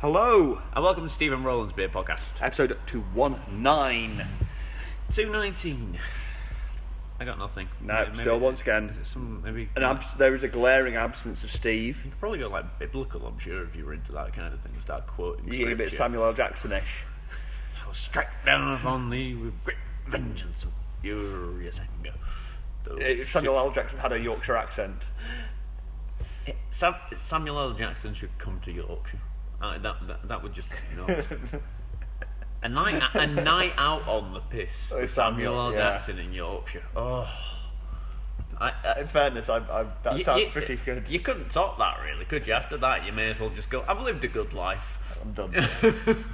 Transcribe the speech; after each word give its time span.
Hello, 0.00 0.60
And 0.74 0.84
welcome 0.84 1.02
to 1.04 1.08
Stephen 1.08 1.42
Rowland's 1.42 1.72
Beer 1.72 1.88
Podcast. 1.88 2.40
episode 2.40 2.78
219. 2.86 4.22
219. 5.12 5.98
I 7.20 7.24
got 7.24 7.38
nothing. 7.38 7.68
No, 7.80 8.04
Maybe- 8.04 8.16
still 8.16 8.38
once 8.38 8.60
again, 8.60 8.90
Is 8.90 9.08
some, 9.08 9.42
maybe. 9.42 9.68
an 9.74 9.82
abs- 9.82 10.14
there 10.14 10.34
is 10.36 10.44
a 10.44 10.48
glaring 10.48 10.94
absence 10.94 11.42
of 11.42 11.50
Steve. 11.50 12.04
you 12.04 12.10
could 12.12 12.20
probably 12.20 12.38
go 12.38 12.48
like 12.48 12.78
biblical, 12.78 13.26
I'm 13.26 13.38
sure, 13.40 13.64
if 13.64 13.74
you 13.74 13.84
were 13.86 13.92
into 13.92 14.12
that 14.12 14.32
kind 14.34 14.54
of 14.54 14.60
thing. 14.60 14.72
Start 14.80 15.08
quoting. 15.08 15.52
You 15.52 15.58
get 15.58 15.72
a 15.72 15.76
bit. 15.76 15.92
Samuel 15.92 16.26
L. 16.26 16.32
Jackson-ish. 16.32 17.04
I 17.82 17.86
will 17.86 17.94
strike 17.94 18.44
down 18.44 18.74
upon 18.74 19.10
thee 19.10 19.34
with 19.34 19.64
great 19.64 19.78
vengeance 20.06 20.62
and 20.62 20.72
furious 21.02 21.80
anger. 21.80 22.14
Those 22.84 23.28
Samuel 23.28 23.58
L. 23.58 23.72
Jackson 23.72 23.98
had 23.98 24.12
a 24.12 24.18
Yorkshire 24.20 24.56
accent. 24.56 25.08
Sam, 26.70 26.94
Samuel 27.16 27.58
L. 27.58 27.72
Jackson 27.72 28.14
should 28.14 28.38
come 28.38 28.60
to 28.60 28.70
Yorkshire. 28.70 29.18
Uh, 29.60 29.76
that, 29.78 29.96
that 30.06 30.28
that 30.28 30.42
would 30.42 30.52
just 30.52 30.68
know. 30.96 31.06
A 32.60 32.68
night, 32.68 33.00
a 33.14 33.24
night 33.28 33.72
out 33.76 34.08
on 34.08 34.34
the 34.34 34.40
piss 34.40 34.90
Oh, 34.92 35.00
with 35.00 35.12
Samuel 35.12 35.54
L. 35.54 35.60
Samuel, 35.66 35.72
yeah. 35.80 35.90
Jackson 35.92 36.18
in 36.18 36.32
Yorkshire. 36.32 36.82
Oh, 36.96 37.24
I, 38.60 38.72
I, 38.84 39.00
In 39.02 39.06
fairness, 39.06 39.48
I, 39.48 39.60
that 40.02 40.18
You- 40.18 40.24
sounds 40.24 40.42
you- 40.42 40.48
pretty 40.48 40.74
good. 40.74 41.08
You 41.08 41.20
couldn't 41.20 41.52
top 41.52 41.78
that, 41.78 41.98
really, 42.04 42.24
could 42.24 42.48
you? 42.48 42.54
After 42.54 42.76
that, 42.78 43.06
you 43.06 43.12
may 43.12 43.30
as 43.30 43.38
well 43.38 43.50
just 43.50 43.70
go. 43.70 43.84
I've 43.86 44.02
lived 44.02 44.24
a 44.24 44.28
good 44.28 44.54
life. 44.54 44.98
I'm 45.22 45.32
done. 45.34 45.54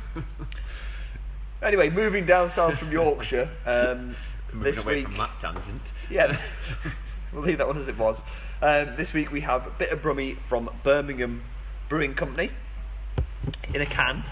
anyway, 1.63 1.91
moving 1.91 2.25
down 2.25 2.49
south 2.49 2.79
from 2.79 2.91
Yorkshire. 2.91 3.51
Um, 3.67 4.15
Moving 4.53 4.63
this 4.63 4.83
away 4.83 4.95
week, 4.97 5.05
from 5.09 5.17
that 5.19 5.41
tangent. 5.41 5.93
yeah, 6.11 6.37
we'll 7.33 7.43
leave 7.43 7.59
that 7.59 7.67
one 7.67 7.77
as 7.77 7.89
it 7.89 7.99
was. 7.99 8.23
Um, 8.63 8.95
this 8.97 9.13
week 9.13 9.31
we 9.33 9.41
have 9.41 9.67
a 9.67 9.71
bit 9.71 9.91
of 9.91 10.01
brummy 10.01 10.35
from 10.49 10.71
Birmingham 10.85 11.43
Brewing 11.89 12.15
Company 12.15 12.51
in 13.75 13.81
a 13.83 13.87
can, 13.87 14.25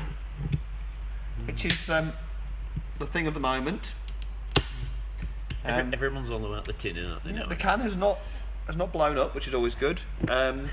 which 1.47 1.65
is 1.65 1.91
um, 1.91 2.13
the 2.98 3.07
thing 3.07 3.27
of 3.27 3.35
the 3.35 3.41
moment. 3.41 3.95
Every, 5.65 5.83
Um, 5.83 5.93
everyone's 5.93 6.31
all 6.31 6.45
about 6.47 6.65
the 6.65 6.73
tin, 6.73 7.05
aren't 7.05 7.25
they? 7.25 7.33
Yeah, 7.33 7.41
now? 7.41 7.47
the 7.47 7.57
can 7.57 7.81
has 7.81 7.97
not 7.97 8.19
has 8.67 8.77
not 8.77 8.93
blown 8.93 9.19
up, 9.19 9.34
which 9.34 9.49
is 9.49 9.55
always 9.55 9.75
good. 9.75 10.01
Um, 10.29 10.71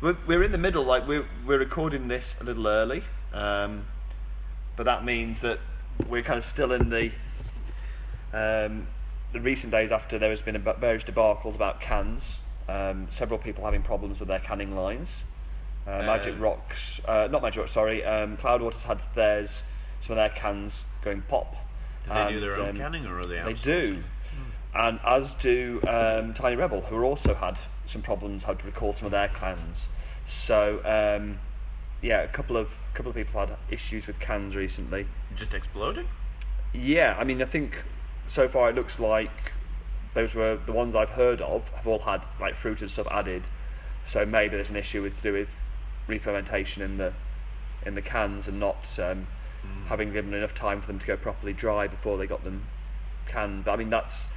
we're, 0.00 0.16
we're 0.26 0.42
in 0.42 0.52
the 0.52 0.58
middle, 0.58 0.84
like 0.84 1.06
we're 1.06 1.26
we're 1.46 1.58
recording 1.58 2.08
this 2.08 2.36
a 2.40 2.44
little 2.44 2.66
early, 2.66 3.04
um, 3.32 3.86
but 4.76 4.84
that 4.84 5.04
means 5.04 5.40
that 5.40 5.60
we're 6.08 6.22
kind 6.22 6.38
of 6.38 6.44
still 6.44 6.72
in 6.72 6.90
the 6.90 7.12
um, 8.32 8.86
the 9.32 9.40
recent 9.40 9.70
days 9.70 9.92
after 9.92 10.18
there 10.18 10.30
has 10.30 10.42
been 10.42 10.56
about 10.56 10.80
various 10.80 11.04
debacles 11.04 11.54
about 11.54 11.80
cans. 11.80 12.38
Um, 12.68 13.06
several 13.10 13.38
people 13.38 13.64
having 13.64 13.82
problems 13.82 14.18
with 14.18 14.28
their 14.28 14.40
canning 14.40 14.74
lines. 14.74 15.22
Uh, 15.86 16.02
Magic 16.02 16.34
Um, 16.34 16.40
Rocks, 16.40 17.00
uh, 17.06 17.28
not 17.30 17.42
Magic 17.42 17.60
Rocks, 17.60 17.72
sorry. 17.72 18.04
Um, 18.04 18.36
Cloudwater's 18.36 18.82
had 18.82 18.98
theirs, 19.14 19.62
some 20.00 20.12
of 20.12 20.16
their 20.16 20.30
cans 20.30 20.84
going 21.02 21.22
pop. 21.22 21.54
do 22.06 22.12
they 22.12 22.32
do 22.32 22.40
their 22.40 22.60
own 22.60 22.70
um, 22.70 22.76
canning, 22.76 23.06
or 23.06 23.20
are 23.20 23.24
they? 23.24 23.36
they 23.36 23.54
outsourcing? 23.54 23.62
do. 23.62 24.04
And 24.74 25.00
as 25.06 25.34
do 25.34 25.80
um, 25.88 26.34
Tiny 26.34 26.56
Rebel, 26.56 26.82
who 26.82 27.02
also 27.02 27.34
had 27.34 27.58
some 27.86 28.02
problems 28.02 28.44
how 28.44 28.54
to 28.54 28.66
recall 28.66 28.92
some 28.92 29.06
of 29.06 29.12
their 29.12 29.28
cans. 29.28 29.88
So 30.26 30.80
um, 30.84 31.38
yeah, 32.02 32.22
a 32.22 32.28
couple 32.28 32.56
of 32.56 32.76
couple 32.92 33.10
of 33.10 33.16
people 33.16 33.40
had 33.40 33.56
issues 33.70 34.06
with 34.06 34.18
cans 34.18 34.54
recently. 34.56 35.06
Just 35.34 35.54
exploding. 35.54 36.08
Yeah, 36.74 37.16
I 37.18 37.24
mean 37.24 37.40
I 37.40 37.46
think 37.46 37.82
so 38.28 38.48
far 38.48 38.68
it 38.70 38.74
looks 38.74 38.98
like 38.98 39.52
those 40.14 40.34
were 40.34 40.56
the 40.56 40.72
ones 40.72 40.94
I've 40.94 41.10
heard 41.10 41.40
of 41.40 41.68
have 41.70 41.86
all 41.86 42.00
had 42.00 42.22
like 42.40 42.54
fruit 42.54 42.80
and 42.80 42.90
stuff 42.90 43.06
added. 43.10 43.44
So 44.04 44.26
maybe 44.26 44.56
there's 44.56 44.70
an 44.70 44.76
issue 44.76 45.02
with 45.02 45.16
to 45.16 45.22
do 45.22 45.32
with 45.32 45.50
re-fermentation 46.06 46.82
in 46.82 46.98
the 46.98 47.12
in 47.84 47.94
the 47.94 48.02
cans 48.02 48.48
and 48.48 48.58
not 48.58 48.98
um, 48.98 49.26
having 49.86 50.12
given 50.12 50.34
enough 50.34 50.54
time 50.54 50.80
for 50.80 50.88
them 50.88 50.98
to 50.98 51.06
go 51.06 51.16
properly 51.16 51.52
dry 51.52 51.86
before 51.86 52.18
they 52.18 52.26
got 52.26 52.42
them 52.44 52.64
canned. 53.26 53.64
But 53.64 53.72
I 53.72 53.76
mean 53.76 53.90
that's 53.90 54.28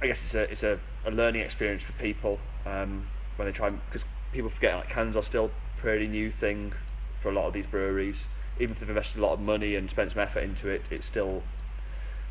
I 0.00 0.06
guess 0.06 0.22
it's 0.24 0.34
a 0.34 0.50
it's 0.50 0.62
a, 0.62 0.78
a 1.04 1.10
learning 1.10 1.42
experience 1.42 1.82
for 1.82 1.92
people 1.92 2.38
um, 2.66 3.06
when 3.36 3.46
they 3.46 3.52
try 3.52 3.70
because 3.70 4.04
people 4.32 4.50
forget 4.50 4.76
like 4.76 4.88
cans 4.88 5.16
are 5.16 5.22
still 5.22 5.46
a 5.46 5.80
pretty 5.80 6.08
new 6.08 6.30
thing 6.30 6.72
for 7.20 7.30
a 7.30 7.32
lot 7.32 7.46
of 7.46 7.52
these 7.52 7.66
breweries. 7.66 8.26
Even 8.58 8.72
if 8.72 8.80
they've 8.80 8.88
invested 8.88 9.18
a 9.18 9.22
lot 9.22 9.32
of 9.32 9.40
money 9.40 9.74
and 9.74 9.90
spent 9.90 10.12
some 10.12 10.20
effort 10.20 10.40
into 10.40 10.68
it, 10.68 10.82
it's 10.90 11.06
still 11.06 11.42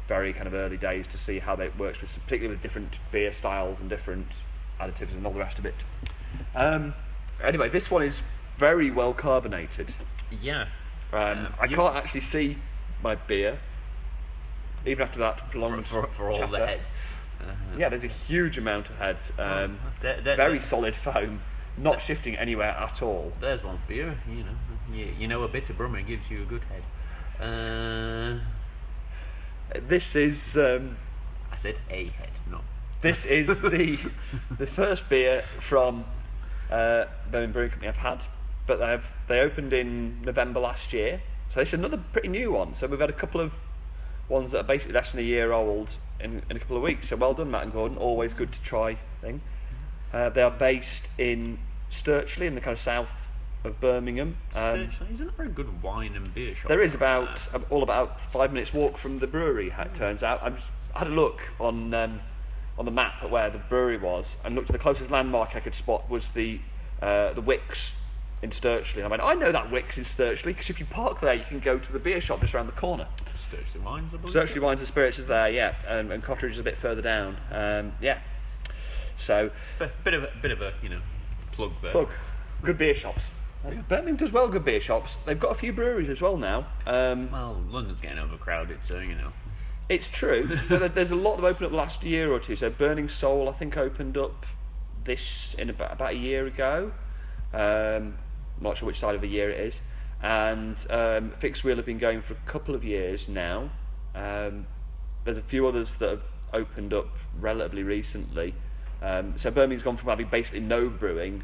very 0.07 0.33
kind 0.33 0.47
of 0.47 0.53
early 0.53 0.77
days 0.77 1.07
to 1.07 1.17
see 1.17 1.39
how 1.39 1.55
that 1.55 1.77
works 1.77 1.99
with 2.01 2.13
particularly 2.23 2.55
with 2.55 2.61
different 2.61 2.99
beer 3.11 3.31
styles 3.31 3.79
and 3.79 3.89
different 3.89 4.43
additives 4.79 5.13
and 5.13 5.25
all 5.25 5.33
the 5.33 5.39
rest 5.39 5.59
of 5.59 5.65
it. 5.65 5.75
Um, 6.55 6.93
anyway, 7.41 7.69
this 7.69 7.89
one 7.89 8.03
is 8.03 8.21
very 8.57 8.91
well 8.91 9.13
carbonated. 9.13 9.95
Yeah. 10.41 10.67
Um, 11.11 11.19
Um, 11.45 11.53
I 11.59 11.65
you- 11.65 11.75
can't 11.75 11.95
actually 11.95 12.21
see 12.21 12.57
my 13.01 13.15
beer, 13.15 13.59
even 14.85 15.03
after 15.03 15.19
that 15.19 15.39
For, 15.39 15.49
prolonged 15.51 15.87
for, 15.87 16.07
for 16.07 16.29
all 16.31 16.47
the 16.47 16.65
head. 16.65 16.81
Uh, 17.41 17.45
Yeah, 17.77 17.89
there's 17.89 18.03
a 18.03 18.07
huge 18.07 18.57
amount 18.57 18.89
of 18.89 18.97
head. 18.97 19.17
Um, 19.37 19.79
there- 20.01 20.21
there- 20.21 20.35
very 20.35 20.53
there- 20.53 20.61
solid 20.61 20.95
foam, 20.95 21.41
not 21.77 22.01
shifting 22.01 22.35
anywhere 22.35 22.71
at 22.71 23.01
all. 23.01 23.33
There's 23.39 23.63
one 23.63 23.79
for 23.85 23.93
you. 23.93 24.17
You 24.29 24.43
know, 24.43 24.55
you, 24.91 25.13
you 25.19 25.27
know, 25.27 25.43
a 25.43 25.47
bit 25.47 25.69
of 25.69 25.77
Brummer 25.77 26.05
gives 26.05 26.29
you 26.31 26.43
a 26.43 26.45
good 26.45 26.63
head. 26.63 26.83
Uh, 27.39 28.39
This 29.87 30.15
is 30.15 30.55
um, 30.57 30.97
I 31.51 31.55
said 31.57 31.77
a 31.89 32.05
head, 32.07 32.29
not. 32.49 32.63
this 33.01 33.25
is 33.25 33.59
the 33.59 33.97
the 34.51 34.67
first 34.67 35.09
beer 35.09 35.41
from 35.41 36.05
uh, 36.71 37.05
Birmingham 37.31 37.51
Brewing 37.51 37.69
Company 37.69 37.89
I've 37.89 37.97
had, 37.97 38.25
but 38.67 38.79
they've 38.79 39.11
they 39.27 39.39
opened 39.41 39.73
in 39.73 40.21
November 40.21 40.59
last 40.59 40.93
year, 40.93 41.21
so 41.47 41.61
it's 41.61 41.73
another 41.73 41.97
pretty 42.11 42.29
new 42.29 42.51
one. 42.51 42.73
So 42.73 42.87
we've 42.87 42.99
had 42.99 43.09
a 43.09 43.13
couple 43.13 43.41
of 43.41 43.53
ones 44.29 44.51
that 44.51 44.59
are 44.59 44.67
basically 44.67 44.93
less 44.93 45.11
than 45.11 45.21
a 45.21 45.23
year 45.23 45.51
old 45.51 45.97
in, 46.19 46.41
in 46.49 46.57
a 46.57 46.59
couple 46.59 46.77
of 46.77 46.83
weeks. 46.83 47.09
So 47.09 47.15
well 47.15 47.33
done, 47.33 47.51
Matt 47.51 47.63
and 47.63 47.73
Gordon. 47.73 47.97
Always 47.97 48.33
good 48.33 48.51
to 48.51 48.61
try 48.61 48.97
thing. 49.21 49.41
Uh, 50.11 50.29
they 50.29 50.41
are 50.41 50.51
based 50.51 51.09
in 51.17 51.59
Stirchley, 51.89 52.45
in 52.45 52.55
the 52.55 52.61
kind 52.61 52.73
of 52.73 52.79
south 52.79 53.29
of 53.63 53.79
Birmingham. 53.79 54.37
Um, 54.55 54.87
Stirchley, 54.87 55.13
isn't 55.13 55.37
there 55.37 55.45
a 55.45 55.49
good 55.49 55.81
wine 55.81 56.15
and 56.15 56.33
beer 56.33 56.55
shop? 56.55 56.69
There 56.69 56.81
is 56.81 56.95
about 56.95 57.37
there? 57.51 57.61
um, 57.61 57.65
all 57.69 57.83
about 57.83 58.19
five 58.19 58.53
minutes 58.53 58.73
walk 58.73 58.97
from 58.97 59.19
the 59.19 59.27
brewery. 59.27 59.73
It 59.77 59.93
turns 59.93 60.23
out 60.23 60.41
I've, 60.43 60.69
had 60.95 61.07
a 61.07 61.09
look 61.09 61.41
on 61.59 61.91
um, 61.95 62.19
on 62.77 62.85
the 62.85 62.91
map 62.91 63.15
at 63.21 63.29
where 63.29 63.49
the 63.49 63.57
brewery 63.59 63.97
was, 63.97 64.37
and 64.43 64.55
looked 64.55 64.69
at 64.69 64.73
the 64.73 64.79
closest 64.79 65.11
landmark 65.11 65.55
I 65.55 65.59
could 65.59 65.75
spot 65.75 66.09
was 66.09 66.31
the 66.31 66.59
uh, 67.01 67.33
the 67.33 67.41
Wickes 67.41 67.93
in 68.41 68.49
Stirchley. 68.49 69.03
I 69.03 69.07
went, 69.07 69.21
I 69.21 69.35
know 69.35 69.51
that 69.51 69.69
Wickes 69.71 69.97
in 69.97 70.03
Stirchley 70.03 70.45
because 70.47 70.69
if 70.69 70.79
you 70.79 70.85
park 70.85 71.21
there, 71.21 71.33
you 71.33 71.43
can 71.43 71.59
go 71.59 71.77
to 71.77 71.93
the 71.93 71.99
beer 71.99 72.19
shop 72.21 72.41
just 72.41 72.53
around 72.55 72.67
the 72.67 72.73
corner. 72.73 73.07
Stirchley 73.37 73.81
wines, 73.83 74.13
I 74.13 74.17
believe. 74.17 74.35
Stirchley 74.35 74.61
Wines 74.61 74.79
and 74.79 74.87
Spirits 74.87 75.19
is 75.19 75.27
there, 75.27 75.49
yeah, 75.49 75.75
and, 75.87 76.11
and 76.11 76.23
Cotteridge 76.23 76.51
is 76.51 76.59
a 76.59 76.63
bit 76.63 76.77
further 76.77 77.01
down. 77.01 77.37
Um, 77.51 77.93
yeah, 78.01 78.19
so 79.17 79.51
Bit, 79.79 79.91
bit 80.03 80.13
of 80.13 80.23
a 80.23 80.29
bit 80.41 80.51
of 80.51 80.61
a 80.61 80.73
you 80.81 80.89
know 80.89 81.01
plug 81.51 81.71
there. 81.81 81.93
Look, 81.93 82.09
good 82.63 82.77
beer 82.77 82.95
shops. 82.95 83.31
Birmingham 83.87 84.17
does 84.17 84.31
well 84.33 84.49
good 84.49 84.65
beer 84.65 84.81
shops. 84.81 85.15
They've 85.25 85.39
got 85.39 85.51
a 85.51 85.55
few 85.55 85.71
breweries 85.71 86.09
as 86.09 86.19
well 86.19 86.35
now. 86.35 86.65
Um, 86.85 87.31
Well, 87.31 87.61
London's 87.69 88.01
getting 88.01 88.19
overcrowded, 88.19 88.83
so 88.83 88.99
you 88.99 89.15
know. 89.15 89.31
It's 89.89 90.07
true, 90.07 90.49
but 90.69 90.95
there's 90.95 91.11
a 91.11 91.15
lot 91.15 91.37
that 91.37 91.45
opened 91.45 91.67
up 91.67 91.73
last 91.73 92.03
year 92.03 92.31
or 92.31 92.39
two. 92.39 92.55
So 92.55 92.69
Burning 92.69 93.09
Soul, 93.09 93.49
I 93.49 93.51
think, 93.53 93.77
opened 93.77 94.17
up 94.17 94.45
this 95.03 95.55
in 95.57 95.69
about, 95.69 95.91
about 95.93 96.11
a 96.11 96.17
year 96.17 96.45
ago. 96.45 96.91
Um, 97.53 98.15
I'm 98.57 98.63
not 98.63 98.77
sure 98.77 98.87
which 98.87 98.99
side 98.99 99.15
of 99.15 99.21
the 99.21 99.27
year 99.27 99.49
it 99.49 99.59
is. 99.59 99.81
And 100.21 100.83
um, 100.89 101.31
Fixed 101.39 101.63
Wheel 101.63 101.75
have 101.75 101.85
been 101.85 101.97
going 101.97 102.21
for 102.21 102.33
a 102.33 102.37
couple 102.45 102.75
of 102.75 102.83
years 102.83 103.27
now. 103.27 103.69
Um, 104.15 104.67
there's 105.25 105.37
a 105.37 105.41
few 105.41 105.67
others 105.67 105.97
that 105.97 106.09
have 106.09 106.23
opened 106.53 106.93
up 106.93 107.09
relatively 107.39 107.83
recently. 107.83 108.55
Um, 109.01 109.33
so 109.37 109.51
Birmingham's 109.51 109.83
gone 109.83 109.97
from 109.97 110.09
having 110.09 110.27
basically 110.27 110.61
no 110.61 110.87
brewing 110.87 111.43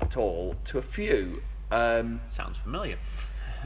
at 0.00 0.16
all 0.16 0.54
to 0.66 0.78
a 0.78 0.82
few. 0.82 1.42
Um, 1.72 2.20
Sounds 2.28 2.56
familiar. 2.56 2.98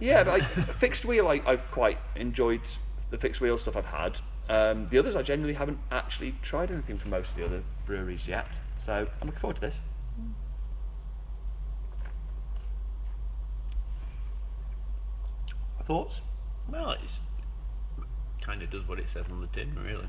yeah, 0.01 0.25
but 0.25 0.41
like, 0.41 0.43
fixed 0.79 1.05
wheel, 1.05 1.29
I, 1.29 1.43
I've 1.45 1.71
quite 1.71 1.99
enjoyed 2.17 2.63
the 3.11 3.19
fixed 3.19 3.41
wheel 3.41 3.59
stuff 3.59 3.77
I've 3.77 3.87
had. 3.87 4.21
Um, 4.49 4.87
the 4.89 4.99
others, 4.99 5.17
I 5.17 5.23
generally 5.23 5.55
haven't 5.55 5.79
actually 5.91 6.35
tried 6.43 6.71
anything 6.71 6.99
from 6.99 7.11
most 7.11 7.31
of 7.31 7.37
the 7.37 7.45
other 7.45 7.63
breweries 7.87 8.27
yet. 8.27 8.47
So 8.85 9.07
I'm 9.21 9.27
looking 9.27 9.41
forward 9.41 9.57
to 9.57 9.61
this. 9.61 9.79
Thoughts? 15.85 16.21
Well, 16.71 16.97
it's 17.03 17.21
kind 18.43 18.63
of 18.63 18.71
does 18.71 18.87
what 18.87 18.99
it 18.99 19.09
says 19.09 19.25
on 19.31 19.41
the 19.41 19.47
tin, 19.47 19.75
really. 19.83 20.09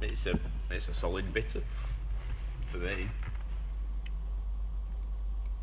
It's 0.00 0.24
a 0.26 0.38
it's 0.70 0.88
a 0.88 0.94
solid 0.94 1.32
bitter 1.32 1.62
for 2.66 2.78
me. 2.78 3.08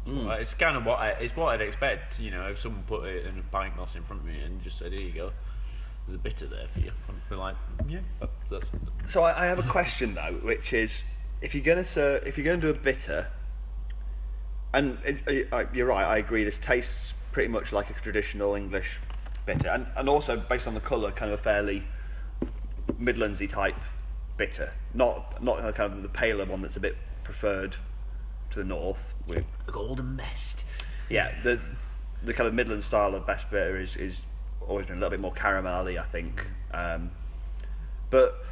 Well, 0.05 0.31
it's 0.31 0.53
kind 0.53 0.75
of 0.75 0.85
what 0.85 0.99
I, 0.99 1.09
it's 1.11 1.35
what 1.35 1.47
I'd 1.47 1.61
expect. 1.61 2.19
You 2.19 2.31
know, 2.31 2.43
if 2.47 2.59
someone 2.59 2.83
put 2.83 3.05
it 3.05 3.25
in 3.25 3.39
a 3.39 3.41
pint 3.41 3.77
glass 3.77 3.95
in 3.95 4.03
front 4.03 4.21
of 4.21 4.27
me 4.27 4.39
and 4.39 4.61
just 4.61 4.77
said, 4.77 4.91
"Here 4.91 5.01
you 5.01 5.13
go," 5.13 5.31
there's 6.07 6.15
a 6.15 6.21
bitter 6.21 6.48
there 6.48 6.68
for 6.68 6.80
you. 6.80 6.92
I'd 7.09 7.30
be 7.30 7.36
like, 7.36 7.56
"Yeah, 7.88 8.00
that, 8.19 8.30
that's 8.50 8.71
So 9.06 9.24
I, 9.24 9.44
I 9.44 9.45
have 9.48 9.59
a 9.59 9.69
question 9.69 10.15
though, 10.15 10.39
which 10.42 10.74
is, 10.74 11.04
if 11.42 11.54
you're 11.54 11.63
gonna 11.63 11.83
ser- 11.83 12.21
if 12.25 12.38
you're 12.38 12.45
gonna 12.45 12.62
do 12.62 12.69
a 12.69 12.74
bitter, 12.74 13.27
And 14.74 14.98
it, 15.06 15.18
it, 15.27 15.48
uh, 15.51 15.57
uh, 15.57 15.65
you're 15.74 15.88
right. 15.88 16.06
I 16.06 16.18
agree. 16.18 16.44
This 16.44 16.57
tastes 16.59 17.13
pretty 17.31 17.48
much 17.50 17.71
like 17.71 17.89
a 17.89 17.94
traditional 17.94 18.56
English 18.56 19.00
bitter, 19.45 19.69
and 19.69 19.88
and 19.95 20.09
also 20.09 20.38
based 20.38 20.68
on 20.68 20.74
the 20.74 20.81
colour, 20.81 21.12
kind 21.12 21.31
of 21.31 21.39
a 21.39 21.44
fairly 21.44 21.83
Midlandsy 23.00 23.48
type 23.48 23.75
bitter. 24.38 24.71
Not 24.94 25.42
not 25.44 25.62
the 25.62 25.74
kind 25.74 25.94
of 25.94 26.01
the 26.04 26.09
paler 26.09 26.45
one 26.45 26.62
that's 26.62 26.77
a 26.77 26.81
bit 26.81 26.95
preferred 27.24 27.75
to 28.51 28.59
the 28.59 28.65
north. 28.65 29.13
With 29.25 29.45
golden 29.65 30.15
mist. 30.15 30.63
yeah, 31.09 31.33
the 31.44 31.59
the 32.24 32.33
kind 32.33 32.48
of 32.48 32.54
Midland 32.54 32.83
style 32.83 33.15
of 33.15 33.25
best 33.25 33.50
bitter 33.50 33.77
is 33.77 33.95
is 33.95 34.24
always 34.68 34.86
been 34.86 34.98
a 34.98 35.00
little 35.00 35.12
bit 35.12 35.19
more 35.19 35.33
caramelly, 35.33 36.00
I 36.00 36.06
think. 36.06 36.45
Um, 36.74 37.12
but 38.09 38.44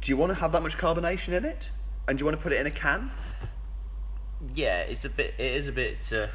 do 0.00 0.10
you 0.10 0.16
want 0.16 0.30
to 0.30 0.34
have 0.38 0.52
that 0.52 0.62
much 0.62 0.76
carbonation 0.78 1.28
in 1.32 1.44
it? 1.44 1.70
And 2.08 2.18
do 2.18 2.22
you 2.22 2.26
want 2.26 2.36
to 2.38 2.42
put 2.42 2.52
it 2.52 2.60
in 2.60 2.66
a 2.66 2.70
can? 2.70 3.10
Yeah, 4.54 4.80
it's 4.80 5.04
a 5.04 5.08
bit. 5.08 5.34
It 5.38 5.54
is 5.54 5.66
a 5.68 5.72
bit. 5.72 6.12
Uh, 6.12 6.28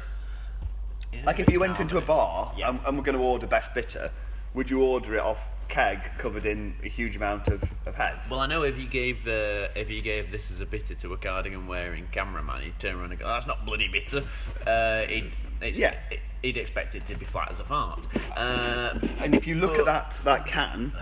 is 1.12 1.24
Like 1.24 1.38
a 1.38 1.42
if 1.42 1.46
bit 1.46 1.52
you 1.54 1.60
went 1.60 1.80
into 1.80 1.98
a 1.98 2.00
bar 2.00 2.52
Yeah. 2.56 2.70
and, 2.70 2.80
and 2.86 2.96
we're 2.98 3.04
going 3.04 3.16
to 3.18 3.22
order 3.24 3.46
best 3.46 3.72
bitter, 3.74 4.10
would 4.54 4.70
you 4.70 4.82
order 4.82 5.14
it 5.16 5.20
off 5.20 5.38
keg 5.68 6.10
covered 6.18 6.44
in 6.44 6.74
a 6.82 6.88
huge 6.88 7.16
amount 7.16 7.48
of, 7.48 7.62
of 7.86 7.94
head? 7.94 8.18
Well, 8.30 8.40
I 8.40 8.46
know 8.46 8.62
if 8.62 8.78
you 8.78 8.86
gave 8.86 9.26
uh, 9.26 9.68
if 9.74 9.90
you 9.90 10.02
gave 10.02 10.30
this 10.30 10.50
as 10.50 10.60
a 10.60 10.66
bitter 10.66 10.94
to 10.94 11.12
a 11.14 11.16
cardigan 11.16 11.66
wearing 11.66 12.08
CAMRA 12.12 12.44
man, 12.44 12.62
he'd 12.62 12.78
turn 12.78 12.96
around 12.96 13.12
and 13.12 13.20
go, 13.20 13.26
"That's 13.28 13.46
not 13.46 13.64
bloody 13.64 13.88
bitter." 13.88 14.24
Uh, 14.66 15.02
he'd, 15.06 15.32
it's, 15.62 15.78
Yeah. 15.78 15.94
he'd 16.42 16.56
expect 16.56 16.94
it 16.94 17.06
to 17.06 17.14
be 17.14 17.24
flat 17.24 17.50
as 17.50 17.60
a 17.60 17.64
fart. 17.64 18.06
Uh, 18.36 18.98
And 19.20 19.34
if 19.34 19.46
you 19.46 19.54
look 19.56 19.78
at 19.78 19.84
that 19.86 20.20
that 20.24 20.46
can, 20.46 20.92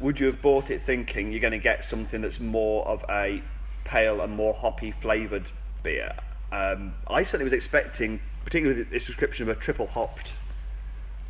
would 0.00 0.18
you 0.20 0.26
have 0.26 0.40
bought 0.42 0.70
it 0.70 0.80
thinking 0.80 1.30
you're 1.32 1.40
going 1.40 1.52
to 1.52 1.58
get 1.58 1.84
something 1.84 2.20
that's 2.20 2.40
more 2.40 2.86
of 2.86 3.04
a 3.10 3.42
pale 3.84 4.20
and 4.20 4.34
more 4.36 4.54
hoppy 4.54 4.90
flavoured 4.90 5.50
beer? 5.82 6.14
Um, 6.52 6.94
I 7.06 7.22
certainly 7.22 7.44
was 7.44 7.52
expecting, 7.52 8.20
particularly 8.44 8.80
with 8.80 8.90
this 8.90 9.06
description 9.06 9.48
of 9.48 9.56
a 9.56 9.60
triple 9.60 9.86
hopped 9.86 10.34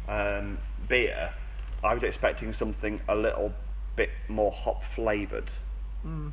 um, 0.08 0.58
beer, 0.88 1.32
I 1.82 1.94
was 1.94 2.02
expecting 2.02 2.52
something 2.52 3.00
a 3.08 3.14
little 3.16 3.52
bit 3.96 4.10
more 4.28 4.50
hop 4.50 4.82
flavoured. 4.84 5.50
Hmm. 6.02 6.28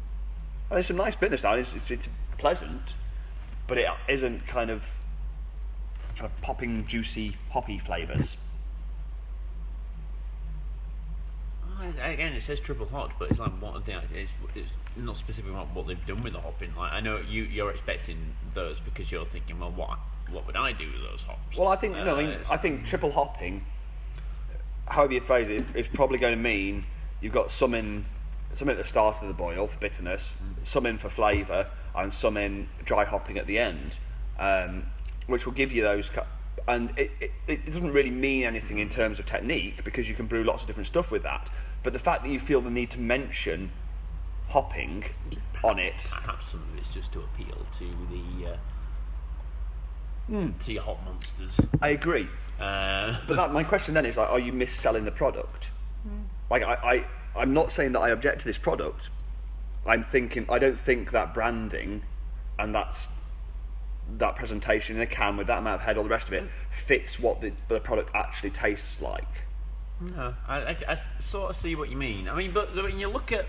Well, 0.70 0.78
there's 0.78 0.88
some 0.88 0.98
nice 0.98 1.16
bitterness 1.16 1.44
now. 1.44 1.56
It's, 1.56 1.76
it's, 1.76 1.92
it's 1.92 2.08
pleasant, 2.38 2.96
but 3.68 3.78
it 3.78 3.88
isn't 4.08 4.48
kind 4.48 4.70
of 4.70 4.84
kind 6.16 6.32
of 6.32 6.42
popping, 6.42 6.86
juicy, 6.88 7.36
hoppy 7.52 7.78
flavours. 7.78 8.38
Again, 12.02 12.34
it 12.34 12.42
says 12.42 12.60
triple 12.60 12.88
hot, 12.88 13.12
but 13.20 13.30
it's 13.30 13.40
like 13.40 13.52
what 13.62 13.86
the 13.86 14.02
it's, 14.14 14.34
it's 14.56 14.72
not 14.96 15.18
specific 15.18 15.52
about 15.52 15.74
what 15.74 15.88
they've 15.88 16.06
done 16.06 16.24
with 16.24 16.34
the 16.34 16.40
hopping. 16.40 16.74
Like 16.76 16.94
I 16.94 17.00
know 17.00 17.18
you 17.18 17.44
you're 17.44 17.70
expecting 17.70 18.18
those 18.54 18.80
because 18.80 19.12
you're 19.12 19.26
thinking, 19.26 19.60
well, 19.60 19.72
what 19.72 20.00
what 20.32 20.48
would 20.48 20.56
I 20.56 20.72
do 20.72 20.88
with 20.88 21.02
those 21.02 21.22
hops? 21.22 21.58
Well, 21.58 21.68
I 21.68 21.76
think 21.76 21.96
no, 21.96 22.16
I 22.16 22.22
mean, 22.24 22.32
Uh, 22.32 22.54
I 22.54 22.58
think 22.58 22.86
triple 22.86 23.12
hopping, 23.12 23.66
however 24.88 25.14
you 25.14 25.22
phrase 25.22 25.50
it, 25.50 25.62
is, 25.62 25.64
is 25.76 25.88
probably 25.88 26.18
going 26.18 26.34
to 26.34 26.42
mean 26.42 26.86
you've 27.22 27.34
got 27.34 27.52
some 27.52 27.74
in 27.74 28.06
some 28.54 28.70
at 28.70 28.78
the 28.78 28.84
start 28.84 29.22
of 29.22 29.28
the 29.28 29.34
boil 29.34 29.68
for 29.68 29.78
bitterness, 29.78 30.34
some 30.64 30.86
in 30.86 30.98
for 30.98 31.10
flavour, 31.10 31.68
and 31.94 32.12
some 32.12 32.38
in 32.38 32.70
dry 32.86 33.04
hopping 33.04 33.38
at 33.38 33.48
the 33.48 33.60
end, 33.60 33.98
um, 34.40 34.86
which 35.28 35.46
will 35.46 35.54
give 35.54 35.72
you 35.72 35.82
those. 35.82 36.10
cu- 36.10 36.22
And 36.68 36.92
it, 36.98 37.12
it, 37.20 37.32
it 37.48 37.66
doesn't 37.66 37.92
really 37.92 38.10
mean 38.12 38.44
anything 38.44 38.80
in 38.80 38.90
terms 38.90 39.20
of 39.20 39.26
technique 39.26 39.84
because 39.84 40.08
you 40.10 40.16
can 40.16 40.26
brew 40.28 40.44
lots 40.44 40.62
of 40.64 40.68
different 40.68 40.88
stuff 40.88 41.12
with 41.12 41.24
that. 41.24 41.50
But 41.84 41.94
the 41.94 42.00
fact 42.00 42.24
that 42.24 42.30
you 42.32 42.40
feel 42.40 42.62
the 42.62 42.70
need 42.72 42.90
to 42.92 43.00
mention 43.00 43.72
hopping 44.50 45.04
on 45.64 45.80
it, 45.80 46.10
perhaps 46.14 46.50
some 46.50 46.62
of 46.62 46.78
it's 46.78 46.94
just 46.94 47.12
to 47.14 47.20
appeal 47.20 47.66
to 47.80 47.86
the 48.12 48.52
uh, 48.54 48.58
Hmm. 50.28 50.50
to 50.60 50.74
your 50.74 50.82
hop 50.82 51.04
monsters. 51.06 51.60
I 51.82 51.90
agree. 51.90 52.28
Uh, 52.60 53.16
But 53.28 53.36
that, 53.38 53.54
my 53.54 53.64
question 53.64 53.94
then 53.94 54.06
is 54.08 54.18
like, 54.18 54.30
are 54.30 54.40
you 54.40 54.52
mis-selling 54.54 55.06
the 55.06 55.12
product? 55.12 55.72
Like, 56.50 56.64
I, 56.64 56.74
I, 57.36 57.42
I'm 57.42 57.54
not 57.54 57.72
saying 57.72 57.92
that 57.94 58.00
I 58.00 58.10
object 58.10 58.40
to 58.42 58.46
this 58.48 58.58
product. 58.58 59.10
I'm 59.88 60.04
thinking 60.04 60.46
I 60.50 60.58
don't 60.60 60.78
think 60.78 61.12
that 61.12 61.34
branding 61.34 62.02
and 62.58 62.74
that's 62.74 63.08
that 64.18 64.36
presentation 64.36 64.96
in 64.96 65.02
a 65.02 65.06
can 65.06 65.38
with 65.38 65.48
that 65.48 65.60
amount 65.60 65.76
of 65.76 65.82
head, 65.82 65.98
all 65.98 66.04
the 66.04 66.10
rest 66.10 66.28
of 66.28 66.34
it, 66.34 66.46
fits 66.72 67.20
what 67.20 67.42
the, 67.42 67.52
the 67.68 67.80
product 67.80 68.12
actually 68.14 68.52
tastes 68.52 69.02
like. 69.02 69.46
No, 70.00 70.34
I, 70.48 70.58
I, 70.58 70.78
I 70.90 70.98
sort 71.20 71.52
of 71.52 71.56
see 71.56 71.76
what 71.76 71.90
you 71.90 71.98
mean. 71.98 72.28
I 72.28 72.36
mean, 72.36 72.52
but 72.52 72.76
when 72.76 73.00
you 73.00 73.08
look 73.08 73.32
at 73.32 73.46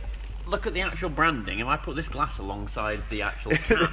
look 0.47 0.67
at 0.67 0.75
the 0.75 0.81
actual 0.81 1.08
branding, 1.08 1.58
if 1.58 1.67
I 1.67 1.76
put 1.76 1.97
this 1.97 2.08
glass 2.08 2.38
alongside 2.38 3.03
the 3.11 3.23
actual 3.23 3.53
can, 3.56 3.88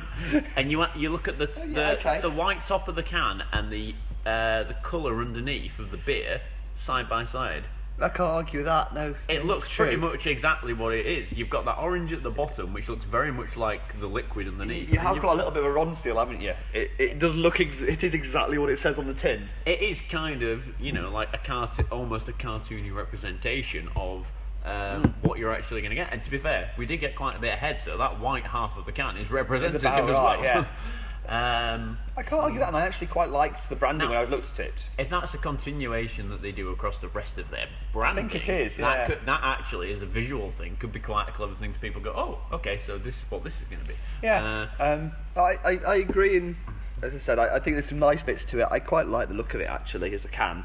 and 0.56 0.72
you 0.72 0.86
you 0.96 1.10
look 1.10 1.28
at 1.28 1.40
the 1.40 1.50
Oh, 1.58 1.64
yeah, 1.64 1.74
the, 1.74 1.98
okay. 1.98 2.22
the 2.22 2.30
white 2.30 2.66
top 2.66 2.88
of 2.88 2.96
the 2.96 3.04
can 3.04 3.44
and 3.52 3.72
the 3.72 3.96
uh, 4.26 4.64
the 4.64 4.76
colour 4.84 5.20
underneath 5.22 5.80
of 5.80 5.92
the 5.92 5.98
beer 5.98 6.42
side 6.78 7.10
by 7.10 7.26
side, 7.26 7.64
I 8.00 8.10
can't 8.10 8.22
argue 8.22 8.60
with 8.60 8.66
that. 8.66 8.94
No, 8.94 9.16
it 9.30 9.46
looks 9.46 9.68
true. 9.68 9.86
pretty 9.86 9.98
much 10.02 10.26
exactly 10.28 10.74
what 10.74 10.94
it 10.94 11.06
is. 11.06 11.32
You've 11.32 11.50
got 11.50 11.64
that 11.66 11.78
orange 11.78 12.12
at 12.12 12.24
the 12.24 12.32
bottom, 12.32 12.74
which 12.74 12.90
looks 12.90 13.06
very 13.06 13.32
much 13.32 13.56
like 13.56 14.00
the 14.00 14.08
liquid 14.08 14.48
underneath. 14.48 14.90
You 14.92 15.00
have 15.00 15.16
you've- 15.16 15.22
got 15.26 15.34
a 15.34 15.38
little 15.38 15.52
bit 15.52 15.64
of 15.64 15.72
a 15.72 15.76
Ronseal, 15.78 16.16
haven't 16.18 16.42
you? 16.42 16.54
It, 16.74 16.92
it 16.98 17.20
does 17.20 17.36
look. 17.36 17.60
Ex- 17.60 17.82
it 17.82 18.04
is 18.04 18.14
exactly 18.14 18.58
what 18.58 18.70
it 18.70 18.80
says 18.80 18.98
on 18.98 19.06
the 19.08 19.14
tin. 19.14 19.48
It 19.66 19.80
is 19.82 20.02
kind 20.02 20.42
of, 20.44 20.64
you 20.82 20.92
know, 20.92 21.10
like 21.12 21.30
a 21.34 21.38
cart- 21.38 21.80
almost 21.92 22.28
a 22.28 22.34
cartoony 22.34 22.94
representation 22.94 23.90
of 23.96 24.28
um, 24.66 25.04
Hmm. 25.04 25.28
what 25.28 25.40
you're 25.40 25.54
actually 25.54 25.82
going 25.82 25.90
to 25.92 25.96
get. 25.96 26.12
And 26.12 26.24
to 26.24 26.32
be 26.32 26.38
fair, 26.38 26.72
we 26.78 26.86
did 26.86 26.98
get 26.98 27.16
quite 27.18 27.36
a 27.36 27.40
bit 27.40 27.54
ahead, 27.54 27.82
so 27.82 27.98
that 27.98 28.20
white 28.20 28.46
half 28.46 28.78
of 28.78 28.86
the 28.86 28.92
can 28.94 29.18
is 29.18 29.30
representative 29.30 29.84
as 29.86 30.10
right, 30.10 30.40
well. 30.40 30.68
um, 31.30 31.98
I 32.18 32.22
can't 32.24 32.42
argue 32.42 32.60
that, 32.60 32.68
and 32.68 32.78
I 32.78 32.82
actually 32.86 33.08
quite 33.08 33.30
liked 33.30 33.70
the 33.70 33.76
branding 33.76 34.10
No. 34.10 34.14
when 34.16 34.26
I 34.26 34.30
looked 34.30 34.60
at 34.60 34.66
it. 34.68 34.88
if 34.98 35.10
that's 35.10 35.34
a 35.34 35.38
continuation 35.38 36.30
that 36.30 36.42
they 36.42 36.52
do 36.52 36.70
across 36.70 37.00
the 37.00 37.08
rest 37.08 37.38
of 37.38 37.50
their 37.50 37.68
branding, 37.94 38.26
I 38.26 38.30
think 38.30 38.50
it 38.50 38.68
is, 38.68 38.78
that, 38.78 38.98
yeah. 38.98 39.06
could, 39.08 39.26
that 39.26 39.40
actually 39.42 39.92
is 39.92 40.02
a 40.02 40.06
visual 40.06 40.52
thing. 40.52 40.76
Could 40.78 40.92
be 40.92 41.00
quite 41.00 41.30
a 41.30 41.32
clever 41.32 41.56
thing 41.56 41.74
to 41.74 41.80
people 41.80 42.02
go, 42.02 42.12
oh, 42.16 42.56
okay, 42.56 42.78
so 42.78 42.98
this 42.98 43.18
is 43.18 43.32
what 43.32 43.44
this 43.44 43.62
is 43.62 43.68
going 43.68 43.82
to 43.82 43.88
be. 43.88 43.96
Yeah, 44.22 44.68
Uh, 44.80 44.84
um, 44.84 45.12
I, 45.36 45.58
I, 45.64 45.80
I 45.88 45.96
agree. 45.96 46.38
In 46.38 46.58
as 47.02 47.14
I 47.14 47.18
said, 47.18 47.40
I, 47.40 47.56
I 47.56 47.60
think 47.60 47.76
there's 47.76 47.88
some 47.90 48.00
nice 48.00 48.24
bits 48.24 48.46
to 48.46 48.60
it. 48.60 48.68
I 48.72 48.80
quite 48.80 49.08
like 49.08 49.28
the 49.28 49.34
look 49.34 49.54
of 49.54 49.62
it 49.62 49.68
actually 49.70 50.14
as 50.16 50.26
a 50.26 50.30
can. 50.30 50.64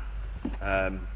Um, 0.61 1.07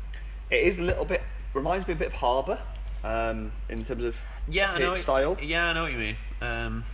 it 0.51 0.65
is 0.67 0.79
a 0.79 0.83
little 0.83 1.05
bit 1.05 1.23
reminds 1.55 1.87
me 1.87 1.95
a 1.95 1.97
bit 1.97 2.09
of 2.09 2.15
Harbour 2.15 2.61
um, 3.05 3.53
in 3.69 3.85
terms 3.85 4.05
of 4.05 4.17
yeah, 4.49 4.73
I 4.73 4.79
know. 4.79 4.91
what- 4.91 4.99
style. 5.01 5.37
Yeah, 5.41 5.67
I 5.67 5.73
know 5.73 5.83
what 5.85 5.93
you 5.93 5.99
mean. 5.99 6.17
Um, 6.41 6.85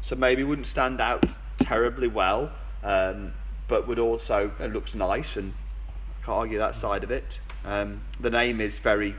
So 0.00 0.16
maybe 0.16 0.44
wouldn't 0.44 0.66
stand 0.66 1.00
out 1.00 1.24
terribly 1.64 2.08
well, 2.08 2.52
um, 2.82 3.32
but 3.68 3.88
would 3.88 3.98
also 3.98 4.52
it 4.60 4.72
looks 4.72 4.94
nice 4.94 5.36
and 5.36 5.52
I 6.20 6.24
can't 6.24 6.38
argue 6.38 6.58
that 6.58 6.76
side 6.76 7.02
of 7.02 7.10
it. 7.10 7.38
Um, 7.64 8.02
the 8.20 8.30
name 8.30 8.60
is 8.60 8.78
very 8.78 9.14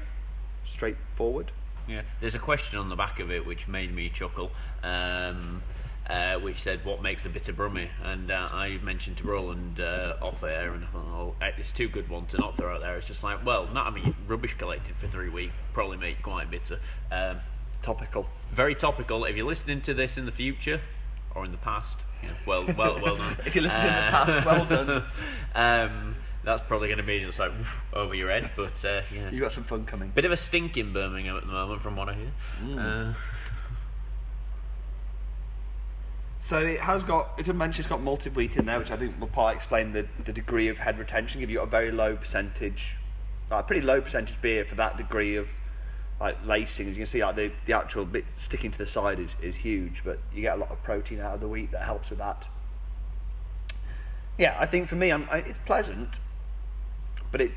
straightforward. 0.63 1.51
Yeah, 1.87 2.01
there's 2.19 2.35
a 2.35 2.39
question 2.39 2.77
on 2.79 2.89
the 2.89 2.95
back 2.95 3.19
of 3.19 3.31
it 3.31 3.45
which 3.45 3.67
made 3.67 3.93
me 3.93 4.09
chuckle, 4.09 4.51
um, 4.83 5.61
uh, 6.09 6.35
which 6.39 6.61
said, 6.61 6.83
"What 6.85 7.01
makes 7.01 7.25
a 7.25 7.29
bitter 7.29 7.53
brummy?" 7.53 7.89
And 8.03 8.31
uh, 8.31 8.49
I 8.51 8.79
mentioned 8.83 9.17
to 9.17 9.23
Roland 9.27 9.79
uh, 9.79 10.15
off 10.21 10.43
air, 10.43 10.73
and 10.73 10.83
I 10.83 10.87
thought, 10.87 11.05
"Oh, 11.07 11.35
it's 11.57 11.71
too 11.71 11.87
good 11.87 12.09
one 12.09 12.25
to 12.27 12.37
not 12.37 12.57
throw 12.57 12.75
out 12.75 12.81
there." 12.81 12.97
It's 12.97 13.07
just 13.07 13.23
like, 13.23 13.45
well, 13.45 13.67
not 13.67 13.85
having 13.85 14.15
rubbish 14.27 14.55
collected 14.55 14.95
for 14.95 15.07
three 15.07 15.29
weeks 15.29 15.53
probably 15.73 15.97
make 15.97 16.21
quite 16.21 16.49
bitter. 16.49 16.79
Um, 17.11 17.37
Topical. 17.83 18.27
very 18.51 18.73
topical. 18.73 19.25
If 19.25 19.35
you're 19.35 19.45
listening 19.45 19.81
to 19.81 19.93
this 19.93 20.17
in 20.17 20.25
the 20.25 20.31
future 20.31 20.81
or 21.35 21.45
in 21.45 21.51
the 21.51 21.57
past, 21.57 22.05
yeah, 22.23 22.29
well, 22.45 22.65
well, 22.77 22.99
well 23.01 23.17
done. 23.17 23.37
If 23.45 23.55
you're 23.55 23.63
listening 23.63 23.83
in 23.83 23.87
the 23.87 24.11
past, 24.11 24.45
well 24.45 24.65
done. 24.65 25.03
um, 25.55 26.15
that's 26.43 26.65
probably 26.67 26.87
going 26.87 26.99
to 26.99 27.03
be 27.03 27.19
just 27.19 27.39
like 27.39 27.51
over 27.93 28.15
your 28.15 28.29
head, 28.29 28.51
but 28.55 28.83
uh, 28.85 29.01
yeah, 29.13 29.31
You 29.31 29.41
got 29.41 29.51
some 29.51 29.63
fun 29.63 29.85
coming. 29.85 30.11
Bit 30.15 30.25
of 30.25 30.31
a 30.31 30.37
stink 30.37 30.77
in 30.77 30.93
Birmingham 30.93 31.35
at 31.37 31.45
the 31.45 31.51
moment, 31.51 31.81
from 31.81 31.95
what 31.95 32.09
I 32.09 32.13
hear. 32.13 32.31
Mm. 32.63 33.11
Uh, 33.11 33.17
So 36.45 36.59
it 36.59 36.79
has 36.79 37.03
got, 37.03 37.31
it 37.39 37.45
did 37.45 37.55
mention 37.55 37.81
it's 37.81 37.89
got 37.89 38.03
malted 38.03 38.35
wheat 38.35 38.55
in 38.55 38.67
there, 38.67 38.77
which 38.77 38.91
I 38.91 38.97
think 38.97 39.19
will 39.19 39.25
part 39.25 39.55
explain 39.55 39.93
the, 39.93 40.05
the 40.25 40.31
degree 40.31 40.67
of 40.67 40.77
head 40.77 40.99
retention. 40.99 41.41
Give 41.41 41.49
you 41.49 41.59
a 41.61 41.65
very 41.65 41.89
low 41.89 42.15
percentage, 42.15 42.97
like 43.49 43.63
a 43.63 43.67
pretty 43.67 43.81
low 43.81 43.99
percentage 43.99 44.39
beer 44.43 44.63
for 44.63 44.75
that 44.75 44.95
degree 44.95 45.37
of 45.37 45.47
like 46.19 46.37
lacing. 46.45 46.87
As 46.87 46.93
you 46.95 47.01
can 47.01 47.05
see, 47.07 47.23
like 47.23 47.35
the, 47.35 47.51
the 47.65 47.73
actual 47.73 48.05
bit 48.05 48.25
sticking 48.37 48.71
to 48.71 48.77
the 48.77 48.87
side 48.87 49.19
is, 49.19 49.35
is 49.41 49.57
huge, 49.57 50.01
but 50.03 50.19
you 50.33 50.41
get 50.41 50.55
a 50.57 50.59
lot 50.59 50.71
of 50.71 50.81
protein 50.83 51.19
out 51.19 51.35
of 51.35 51.41
the 51.41 51.47
wheat 51.47 51.71
that 51.71 51.83
helps 51.83 52.09
with 52.09 52.19
that. 52.19 52.47
Yeah, 54.37 54.55
I 54.59 54.65
think 54.65 54.87
for 54.87 54.95
me, 54.95 55.11
I'm, 55.11 55.27
I, 55.31 55.37
it's 55.39 55.59
pleasant, 55.59 56.19
but 57.31 57.41
it, 57.41 57.51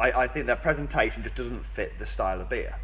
I, 0.00 0.12
I 0.22 0.26
think 0.28 0.46
that 0.46 0.62
presentation 0.62 1.22
just 1.22 1.34
doesn't 1.34 1.64
fit 1.66 1.98
the 1.98 2.06
style 2.06 2.40
of 2.40 2.48
beer. 2.48 2.76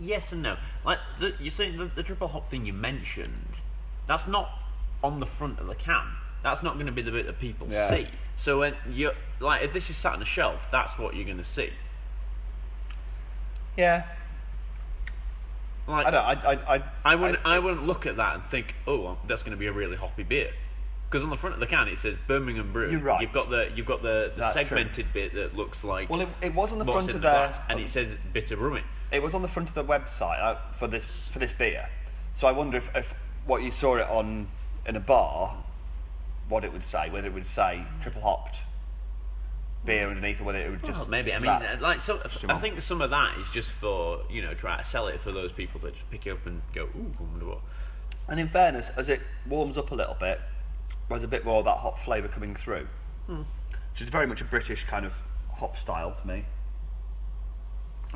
yes 0.00 0.32
and 0.32 0.42
no. 0.42 0.56
Like 0.84 0.98
the, 1.18 1.34
you 1.40 1.50
see 1.50 1.74
the, 1.76 1.86
the 1.86 2.02
triple 2.02 2.28
hop 2.28 2.48
thing 2.48 2.66
you 2.66 2.72
mentioned, 2.72 3.58
that's 4.06 4.26
not 4.26 4.50
on 5.02 5.20
the 5.20 5.26
front 5.26 5.60
of 5.60 5.66
the 5.66 5.74
can. 5.74 6.06
That's 6.42 6.62
not 6.62 6.74
going 6.74 6.86
to 6.86 6.92
be 6.92 7.00
the 7.02 7.10
bit 7.10 7.26
that 7.26 7.38
people 7.40 7.68
Yeah. 7.70 7.88
see. 7.88 8.06
So 8.36 8.58
when 8.60 8.74
you 8.90 9.12
like, 9.40 9.62
if 9.62 9.72
this 9.72 9.88
is 9.88 9.96
sat 9.96 10.14
on 10.14 10.22
a 10.22 10.26
shelf, 10.26 10.68
that's 10.70 10.98
what 10.98 11.14
you're 11.14 11.24
going 11.24 11.38
to 11.38 11.44
see. 11.44 11.70
Yeah. 13.76 14.04
Like 15.86 16.06
I 16.06 16.10
don't. 16.10 16.24
I. 16.24 16.32
I. 16.32 16.74
I, 16.76 16.82
I 17.04 17.14
wouldn't. 17.14 17.40
I, 17.44 17.58
wouldn't 17.58 17.86
look 17.86 18.06
at 18.06 18.16
that 18.16 18.34
and 18.36 18.44
think, 18.44 18.74
oh, 18.86 19.18
that's 19.26 19.42
going 19.42 19.52
to 19.52 19.58
be 19.58 19.66
a 19.66 19.72
really 19.72 19.96
hoppy 19.96 20.22
beer. 20.22 20.50
Because 21.10 21.22
on 21.22 21.30
the 21.30 21.36
front 21.36 21.54
of 21.54 21.60
the 21.60 21.66
can 21.66 21.86
it 21.86 21.98
says 21.98 22.16
Birmingham 22.26 22.72
Brew. 22.72 22.90
You're 22.90 23.00
right. 23.00 23.20
You've 23.20 23.32
got 23.32 23.50
the 23.50 23.70
you've 23.74 23.86
got 23.86 24.02
the, 24.02 24.32
the 24.34 24.40
That's 24.40 24.54
true. 24.54 24.64
segmented 24.64 25.12
bit 25.12 25.34
that 25.34 25.54
looks 25.54 25.84
like 25.84 26.10
Well, 26.10 26.22
it, 26.22 26.28
it 26.42 26.54
was 26.54 26.72
on 26.72 26.78
the 26.78 26.84
front 26.84 27.08
of 27.08 27.14
the 27.14 27.20
glass, 27.20 27.60
and 27.68 27.78
it 27.78 27.88
says 27.88 28.16
bitter 28.32 28.56
brummy. 28.56 28.82
It 29.12 29.22
was 29.22 29.34
on 29.34 29.42
the 29.42 29.48
front 29.48 29.68
of 29.68 29.74
the 29.74 29.84
website 29.84 30.42
uh, 30.42 30.56
for 30.72 30.88
this 30.88 31.04
for 31.04 31.38
this 31.38 31.52
beer. 31.52 31.88
So 32.32 32.48
I 32.48 32.52
wonder 32.52 32.78
if, 32.78 32.90
if 32.96 33.14
what 33.46 33.62
you 33.62 33.70
saw 33.70 33.96
it 33.96 34.08
on 34.08 34.48
in 34.86 34.96
a 34.96 35.00
bar, 35.00 35.56
what 36.48 36.64
it 36.64 36.72
would 36.72 36.82
say, 36.82 37.10
whether 37.10 37.28
it 37.28 37.34
would 37.34 37.46
say 37.46 37.84
triple 38.00 38.22
hopped 38.22 38.62
beer 39.84 40.08
underneath, 40.08 40.40
or 40.40 40.44
whether 40.44 40.60
it 40.60 40.70
would 40.70 40.84
just 40.84 41.00
Well, 41.02 41.08
maybe. 41.10 41.30
just 41.30 41.44
I 41.44 41.58
mean, 41.58 41.66
uh, 41.68 41.78
like, 41.80 42.00
so 42.00 42.20
I 42.48 42.58
think 42.58 42.80
some 42.82 43.00
of 43.02 43.10
that 43.10 43.38
is 43.38 43.48
just 43.50 43.70
for 43.70 44.22
you 44.30 44.42
know 44.42 44.54
try 44.54 44.78
to 44.78 44.84
sell 44.84 45.08
it 45.08 45.20
for 45.20 45.32
those 45.32 45.52
people 45.52 45.80
that 45.80 45.94
just 45.94 46.10
pick 46.10 46.26
it 46.26 46.30
up 46.30 46.46
and 46.46 46.62
go, 46.74 46.84
ooh, 46.84 47.12
I 47.18 47.22
wonder 47.22 47.46
what. 47.46 47.60
And 48.28 48.40
in 48.40 48.48
fairness, 48.48 48.90
as 48.96 49.08
it 49.08 49.20
warms 49.46 49.76
up 49.76 49.90
a 49.90 49.94
little 49.94 50.16
bit, 50.18 50.40
there's 51.08 51.22
a 51.22 51.28
bit 51.28 51.44
more 51.44 51.58
of 51.58 51.64
that 51.66 51.78
hop 51.78 51.98
flavour 52.00 52.28
coming 52.28 52.54
through, 52.54 52.86
which 53.26 54.00
is 54.00 54.08
very 54.08 54.26
much 54.26 54.40
a 54.40 54.44
British 54.44 54.84
kind 54.84 55.04
of 55.04 55.12
hop 55.50 55.76
style 55.76 56.12
to 56.12 56.26
me. 56.26 56.44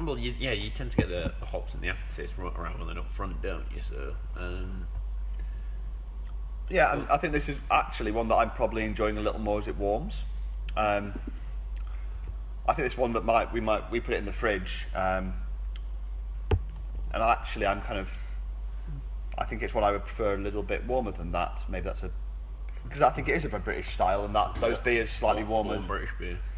Well, 0.01 0.17
you, 0.17 0.33
yeah, 0.39 0.53
you 0.53 0.71
tend 0.71 0.93
to 0.93 0.97
get 0.97 1.09
the, 1.09 1.33
the 1.41 1.47
hops 1.47 1.75
and 1.75 1.83
the 1.83 1.89
aftertaste 1.89 2.39
right 2.39 2.57
around 2.57 2.79
when 2.79 2.87
they're 2.87 2.99
up 3.01 3.11
front, 3.11 3.43
don't 3.43 3.67
you? 3.75 3.83
So, 3.83 4.15
um, 4.37 4.87
Yeah, 6.71 6.93
and 6.93 7.09
I 7.09 7.17
think 7.17 7.33
this 7.33 7.49
is 7.49 7.59
actually 7.71 8.13
one 8.13 8.29
that 8.29 8.37
I'm 8.37 8.51
probably 8.51 8.85
enjoying 8.85 9.19
a 9.19 9.21
little 9.21 9.41
more 9.41 9.59
as 9.59 9.67
it 9.67 9.77
warms. 9.77 10.25
Um, 10.77 11.19
I 12.69 12.75
think 12.75 12.85
it's 12.85 12.99
one 12.99 13.13
that 13.15 13.25
might 13.25 13.51
we 13.53 13.61
might 13.61 13.91
we 13.91 13.99
put 13.99 14.15
it 14.15 14.19
in 14.19 14.27
the 14.27 14.33
fridge, 14.33 14.87
um, 14.95 15.33
and 17.13 17.23
actually 17.23 17.67
I'm 17.67 17.81
kind 17.81 17.99
of 17.99 18.11
I 19.39 19.45
think 19.45 19.63
it's 19.63 19.73
one 19.73 19.85
I 19.85 19.91
would 19.91 20.05
prefer 20.05 20.35
a 20.35 20.39
little 20.39 20.63
bit 20.63 20.85
warmer 20.85 21.13
than 21.13 21.33
that. 21.33 21.65
Maybe 21.71 21.85
that's 21.85 22.03
a 22.03 22.11
because 22.85 23.01
I 23.01 23.11
think 23.11 23.29
it 23.29 23.37
is 23.37 23.47
of 23.47 23.55
a 23.55 23.59
British 23.59 23.89
style, 23.89 24.27
and 24.27 24.35
that 24.35 24.55
those 24.57 24.79
beers 24.79 25.09
slightly 25.09 25.45
warmer. 25.45 25.75
warm 25.75 25.87
British 25.87 26.11
beer. 26.19 26.39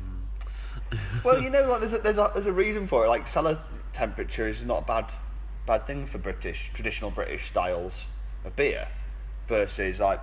Well, 1.25 1.41
you 1.41 1.51
know, 1.51 1.69
like 1.69 1.81
there's 1.81 1.93
a, 1.93 1.99
there's 1.99 2.19
a 2.19 2.31
there's 2.35 2.47
a 2.47 2.53
reason 2.53 2.89
for 2.89 3.05
it. 3.05 3.09
Like 3.09 3.29
cellar 3.29 3.61
temperature 3.93 4.49
is 4.49 4.65
not 4.65 4.83
a 4.83 4.85
bad 4.85 5.13
bad 5.65 5.87
thing 5.87 6.05
for 6.05 6.19
British 6.19 6.73
traditional 6.75 7.13
British 7.13 7.47
styles 7.47 8.07
of 8.45 8.57
beer 8.57 8.89
versus 9.47 10.01
like 10.01 10.21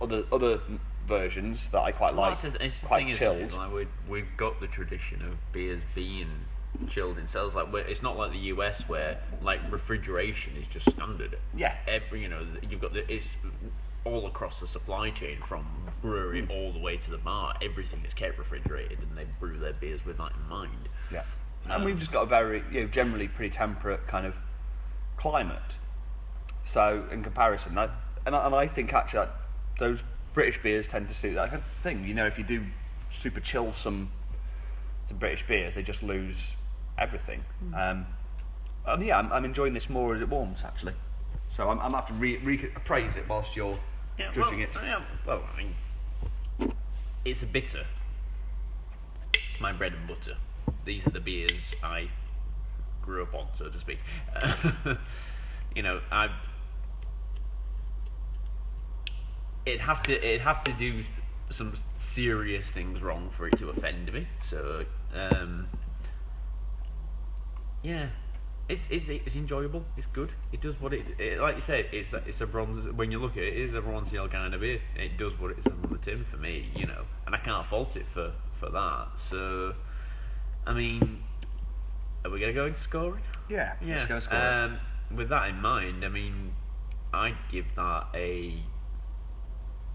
other 0.00 0.24
other 0.30 0.60
versions 1.06 1.68
that 1.68 1.80
I 1.82 1.92
quite 1.92 2.14
Well, 2.14 2.22
like. 2.30 2.40
that's 2.40 2.52
the, 2.58 2.64
it's 2.64 2.80
the 2.80 2.86
quite 2.86 3.06
thing, 3.06 3.14
chilled. 3.14 3.38
it? 3.38 3.54
Like 3.56 3.72
we 3.72 3.86
we've 4.08 4.36
got 4.36 4.60
the 4.60 4.66
tradition 4.66 5.22
of 5.22 5.36
beers 5.52 5.80
being 5.94 6.28
chilled 6.88 7.18
in 7.18 7.26
cells. 7.28 7.54
Like 7.54 7.72
it's 7.74 8.02
not 8.02 8.18
like 8.18 8.32
the 8.32 8.38
US 8.54 8.88
where 8.88 9.18
like 9.42 9.60
refrigeration 9.70 10.54
is 10.56 10.68
just 10.68 10.90
standard. 10.90 11.38
Yeah. 11.56 11.74
Every 11.86 12.22
you 12.22 12.28
know 12.28 12.46
you've 12.68 12.80
got 12.80 12.92
the 12.92 13.10
it's 13.12 13.30
all 14.04 14.26
across 14.26 14.60
the 14.60 14.66
supply 14.66 15.10
chain 15.10 15.38
from 15.42 15.66
brewery 16.02 16.42
Hmm. 16.44 16.50
all 16.50 16.72
the 16.72 16.78
way 16.78 16.96
to 16.96 17.10
the 17.10 17.18
bar. 17.18 17.54
Everything 17.62 18.02
is 18.06 18.14
kept 18.14 18.38
refrigerated, 18.38 18.98
and 19.00 19.16
they 19.16 19.24
brew 19.40 19.58
their 19.58 19.72
beers 19.72 20.04
with 20.04 20.18
that 20.18 20.32
in 20.40 20.48
mind. 20.48 20.88
Yeah, 21.12 21.22
and 21.68 21.84
we've 21.84 21.98
just 21.98 22.12
got 22.12 22.22
a 22.22 22.26
very 22.26 22.62
you 22.70 22.82
know 22.82 22.86
generally 22.88 23.28
pretty 23.28 23.50
temperate 23.50 24.06
kind 24.06 24.26
of 24.26 24.36
climate. 25.16 25.78
So 26.64 27.04
in 27.12 27.22
comparison, 27.22 27.74
that, 27.76 27.90
and 28.26 28.34
I, 28.34 28.46
and 28.46 28.54
I 28.54 28.66
think 28.66 28.92
actually 28.92 29.20
that 29.26 29.36
those 29.78 30.02
British 30.36 30.62
beers 30.62 30.86
tend 30.86 31.08
to 31.08 31.14
suit 31.14 31.34
that 31.34 31.48
kind 31.48 31.62
of 31.62 31.82
thing. 31.82 32.04
You 32.04 32.12
know, 32.12 32.26
if 32.26 32.36
you 32.36 32.44
do 32.44 32.62
super 33.08 33.40
chill 33.40 33.72
some 33.72 34.10
some 35.08 35.16
British 35.16 35.46
beers, 35.46 35.74
they 35.74 35.82
just 35.82 36.02
lose 36.02 36.54
everything. 36.98 37.42
Um, 37.74 38.06
and 38.86 39.02
yeah, 39.02 39.18
I'm, 39.18 39.32
I'm 39.32 39.46
enjoying 39.46 39.72
this 39.72 39.88
more 39.88 40.14
as 40.14 40.20
it 40.20 40.28
warms 40.28 40.62
actually. 40.62 40.92
So 41.48 41.70
I'm, 41.70 41.80
I'm 41.80 41.92
have 41.92 42.06
to 42.08 42.12
re, 42.12 42.36
re- 42.36 42.70
appraise 42.76 43.16
it 43.16 43.24
whilst 43.26 43.56
you're 43.56 43.78
judging 44.18 44.58
well, 44.58 44.68
it. 44.68 44.68
Yeah, 44.74 45.02
well, 45.26 45.42
I 45.54 45.56
mean, 45.56 46.72
it's 47.24 47.42
a 47.42 47.46
bitter. 47.46 47.86
It's 49.32 49.60
my 49.60 49.72
bread 49.72 49.94
and 49.94 50.06
butter. 50.06 50.36
These 50.84 51.06
are 51.06 51.10
the 51.10 51.20
beers 51.20 51.74
I 51.82 52.10
grew 53.00 53.22
up 53.22 53.34
on, 53.34 53.46
so 53.56 53.70
to 53.70 53.78
speak. 53.78 54.00
you 55.74 55.82
know, 55.82 56.02
I. 56.12 56.28
It'd 59.66 59.80
have 59.80 60.02
to. 60.04 60.12
It'd 60.26 60.40
have 60.42 60.62
to 60.64 60.72
do 60.72 61.04
some 61.50 61.74
serious 61.96 62.70
things 62.70 63.02
wrong 63.02 63.28
for 63.30 63.46
it 63.48 63.58
to 63.58 63.68
offend 63.70 64.12
me. 64.12 64.26
So, 64.40 64.84
um, 65.14 65.68
yeah, 67.82 68.08
it's, 68.68 68.88
it's 68.90 69.08
it's 69.08 69.36
enjoyable. 69.36 69.84
It's 69.96 70.06
good. 70.06 70.32
It 70.52 70.60
does 70.60 70.80
what 70.80 70.92
it, 70.92 71.04
it 71.18 71.40
like 71.40 71.56
you 71.56 71.60
said. 71.60 71.86
It's 71.92 72.12
it's 72.12 72.40
a 72.40 72.46
bronze. 72.46 72.86
When 72.88 73.10
you 73.10 73.18
look 73.18 73.32
at 73.36 73.42
it, 73.44 73.54
it 73.54 73.60
is 73.60 73.74
a 73.74 73.80
bronze 73.82 74.10
seal 74.10 74.28
kind 74.28 74.54
of 74.54 74.60
beer. 74.60 74.80
It 74.96 75.16
does 75.18 75.38
what 75.38 75.50
it 75.52 75.62
says 75.62 75.72
on 75.82 75.90
the 75.90 75.98
tin 75.98 76.24
for 76.24 76.36
me, 76.36 76.70
you 76.74 76.86
know, 76.86 77.02
and 77.26 77.34
I 77.34 77.38
can't 77.38 77.64
fault 77.66 77.96
it 77.96 78.06
for 78.08 78.32
for 78.54 78.70
that. 78.70 79.08
So, 79.16 79.74
I 80.66 80.72
mean, 80.72 81.22
are 82.24 82.30
we 82.30 82.40
gonna 82.40 82.52
go 82.52 82.66
into 82.66 82.80
scoring? 82.80 83.22
Yeah, 83.48 83.74
Yeah. 83.80 83.96
let's 83.96 84.06
go 84.06 84.14
and 84.14 84.24
score 84.24 84.38
it. 84.38 84.42
um, 84.44 84.78
with 85.16 85.28
that 85.28 85.48
in 85.48 85.60
mind, 85.60 86.04
I 86.04 86.08
mean, 86.08 86.52
I'd 87.12 87.36
give 87.50 87.72
that 87.76 88.06
a 88.14 88.62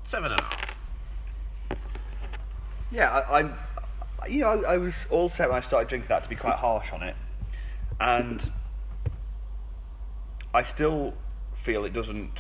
seven 0.04 0.32
and 0.32 0.40
a 0.40 0.44
half. 0.44 0.76
Yeah, 2.92 3.10
I, 3.10 3.40
I'm. 3.40 3.54
You 4.30 4.42
know, 4.42 4.50
I, 4.50 4.74
I 4.74 4.78
was 4.78 5.08
all 5.10 5.30
set 5.30 5.50
when 5.50 5.58
I 5.58 5.62
started 5.62 5.90
drinking 5.90 6.10
that 6.10 6.24
to 6.24 6.30
be 6.30 6.36
quite 6.36 6.56
harsh 6.56 6.92
on 6.94 7.02
it, 7.02 7.16
and 8.00 8.52
I 10.54 10.64
still 10.64 11.14
feel 11.56 11.86
it 11.86 11.94
doesn't. 11.94 12.40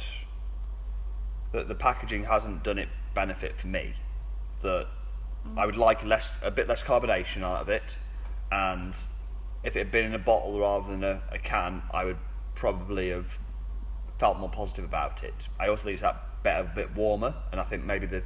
That 1.54 1.68
the 1.68 1.76
packaging 1.76 2.26
hasn't 2.26 2.64
done 2.64 2.78
it 2.78 2.90
benefit 3.14 3.58
for 3.58 3.68
me. 3.68 3.94
That 4.62 4.88
I 5.58 5.66
would 5.66 5.76
like 5.76 6.06
less, 6.06 6.32
a 6.42 6.52
bit 6.52 6.68
less 6.68 6.84
carbonation 6.84 7.44
out 7.44 7.62
of 7.62 7.70
it, 7.70 7.98
and 8.52 8.96
if 9.64 9.76
it 9.76 9.80
had 9.80 9.92
been 9.92 10.06
in 10.06 10.14
a 10.14 10.20
bottle 10.20 10.60
rather 10.60 10.90
than 10.90 11.04
a, 11.04 11.22
a 11.32 11.40
can, 11.40 11.82
I 11.92 12.06
would 12.06 12.18
probably 12.56 13.10
have 13.10 13.38
felt 14.18 14.38
more 14.38 14.50
positive 14.50 14.86
about 14.86 15.24
it. 15.24 15.50
I 15.60 15.68
also 15.68 15.86
think 15.86 15.94
it's 15.94 16.02
that 16.04 16.24
better, 16.44 16.70
a 16.72 16.76
bit 16.76 16.96
warmer, 16.96 17.34
and 17.52 17.60
I 17.60 17.64
think 17.64 17.84
maybe 17.84 18.06
the 18.06 18.24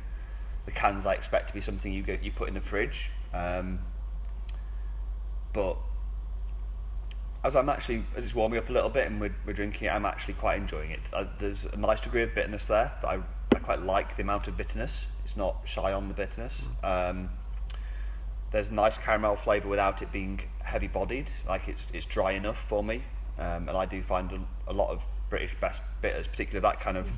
the 0.65 0.71
cans 0.71 1.05
I 1.05 1.13
expect 1.13 1.47
to 1.49 1.53
be 1.53 1.61
something 1.61 1.93
you 1.93 2.01
get 2.01 2.23
you 2.23 2.31
put 2.31 2.47
in 2.47 2.55
the 2.55 2.61
fridge. 2.61 3.11
Um, 3.33 3.79
but 5.53 5.77
as 7.43 7.55
I'm 7.55 7.69
actually 7.69 8.03
as 8.15 8.25
it's 8.25 8.33
warming 8.33 8.57
up 8.57 8.69
a 8.69 8.73
little 8.73 8.89
bit 8.89 9.05
and 9.05 9.21
we're, 9.21 9.35
we're 9.45 9.53
drinking 9.53 9.87
it, 9.87 9.91
I'm 9.91 10.05
actually 10.05 10.33
quite 10.33 10.59
enjoying 10.59 10.91
it. 10.91 11.01
Uh, 11.13 11.25
there's 11.39 11.65
a 11.65 11.77
nice 11.77 12.01
degree 12.01 12.23
of 12.23 12.33
bitterness 12.33 12.65
there 12.65 12.91
that 13.01 13.07
I, 13.07 13.19
I 13.55 13.59
quite 13.59 13.83
like 13.83 14.15
the 14.15 14.23
amount 14.23 14.47
of 14.47 14.57
bitterness. 14.57 15.07
It's 15.23 15.37
not 15.37 15.57
shy 15.65 15.93
on 15.93 16.07
the 16.07 16.13
bitterness. 16.13 16.67
Um, 16.83 17.29
there's 18.51 18.69
a 18.69 18.73
nice 18.73 18.97
caramel 18.97 19.35
flavour 19.35 19.67
without 19.67 20.01
it 20.01 20.11
being 20.11 20.39
heavy 20.59 20.87
bodied. 20.87 21.29
Like 21.47 21.67
it's 21.67 21.87
it's 21.93 22.05
dry 22.05 22.31
enough 22.31 22.57
for 22.67 22.83
me, 22.83 23.03
um, 23.37 23.69
and 23.69 23.77
I 23.77 23.85
do 23.85 24.01
find 24.01 24.31
a, 24.31 24.71
a 24.71 24.73
lot 24.73 24.89
of 24.89 25.03
British 25.29 25.55
best 25.59 25.81
bitters, 26.01 26.27
particularly 26.27 26.61
that 26.61 26.79
kind 26.79 26.97
of 26.97 27.09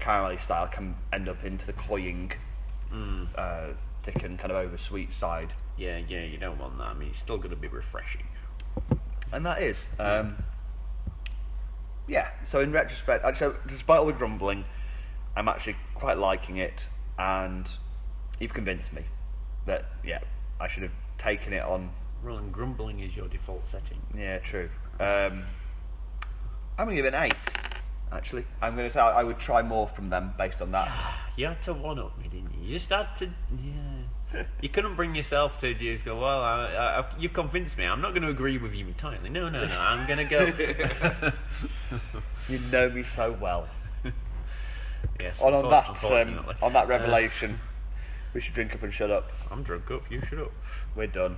caramelly 0.00 0.40
style, 0.40 0.66
can 0.68 0.94
end 1.12 1.28
up 1.28 1.44
into 1.44 1.66
the 1.66 1.72
cloying, 1.72 2.32
uh, 3.36 3.68
thick 4.02 4.22
and 4.24 4.38
kind 4.38 4.50
of 4.50 4.56
over 4.56 4.76
sweet 4.78 5.12
side, 5.12 5.52
Yeah, 5.76 5.98
yeah, 6.08 6.24
you 6.24 6.38
don't 6.38 6.58
want 6.58 6.76
that. 6.78 6.86
I 6.86 6.94
mean, 6.94 7.10
it's 7.10 7.18
still 7.20 7.36
going 7.38 7.50
to 7.50 7.56
be 7.56 7.68
refreshing. 7.68 8.26
and 9.32 9.44
that 9.46 9.62
is. 9.62 9.86
Um, 9.98 10.36
yeah. 12.08 12.28
So 12.44 12.60
in 12.60 12.72
retrospect, 12.72 13.24
actually, 13.24 13.54
despite 13.66 13.98
all 14.00 14.06
the 14.06 14.12
grumbling, 14.12 14.64
I'm 15.36 15.48
actually 15.48 15.76
quite 15.94 16.18
liking 16.18 16.56
it, 16.56 16.88
and 17.18 17.70
you've 18.40 18.54
convinced 18.54 18.92
me 18.92 19.02
that 19.66 19.86
yeah, 20.04 20.18
I 20.58 20.66
should 20.68 20.82
have 20.82 20.92
taken 21.18 21.52
it 21.52 21.62
on 21.62 21.90
Ron, 22.22 22.50
grumbling 22.50 23.00
is 23.00 23.16
your 23.16 23.28
default 23.28 23.66
setting. 23.66 23.98
Yeah, 24.14 24.38
true. 24.40 24.68
Um, 24.98 25.44
I'm 26.76 26.86
going 26.86 26.90
to 26.90 26.94
give 26.96 27.06
it 27.06 27.14
an 27.14 27.24
eight. 27.24 27.34
Actually, 28.20 28.44
I'm 28.60 28.76
going 28.76 28.86
to 28.86 28.92
say 28.92 29.00
I 29.00 29.22
would 29.22 29.38
try 29.38 29.62
more 29.62 29.88
from 29.88 30.10
them 30.10 30.34
based 30.36 30.60
on 30.60 30.72
that. 30.72 30.88
You 31.36 31.46
had 31.46 31.62
to 31.62 31.72
one 31.72 31.98
up 31.98 32.18
me, 32.18 32.24
didn't 32.24 32.52
you? 32.52 32.66
You 32.66 32.74
just 32.74 32.90
had 32.90 33.16
to, 33.16 33.30
yeah. 33.64 34.42
you 34.60 34.68
couldn't 34.68 34.94
bring 34.94 35.14
yourself 35.14 35.58
to 35.60 35.72
just 35.72 36.04
go. 36.04 36.20
Well, 36.20 36.42
I, 36.42 36.66
I, 36.66 37.04
you've 37.18 37.32
convinced 37.32 37.78
me. 37.78 37.86
I'm 37.86 38.02
not 38.02 38.10
going 38.10 38.24
to 38.24 38.28
agree 38.28 38.58
with 38.58 38.74
you 38.74 38.86
entirely. 38.88 39.30
No, 39.30 39.48
no, 39.48 39.64
no. 39.64 39.78
I'm 39.78 40.06
going 40.06 40.18
to 40.18 40.24
go. 40.26 41.32
You 42.50 42.58
know 42.72 42.90
me 42.90 43.04
so 43.04 43.36
well. 43.40 43.68
yes. 45.22 45.40
And 45.40 45.54
on 45.54 45.70
that, 45.70 45.88
um, 45.88 46.44
on 46.60 46.72
that 46.72 46.84
Uh, 46.84 46.88
revelation, 46.88 47.60
we 48.34 48.40
should 48.40 48.54
drink 48.54 48.74
up 48.74 48.82
and 48.82 48.92
shut 48.92 49.10
up. 49.10 49.30
I'm 49.50 49.62
drunk 49.62 49.90
up. 49.90 50.02
You 50.10 50.20
shut 50.20 50.40
up. 50.40 50.52
We're 50.96 51.06
done. 51.06 51.36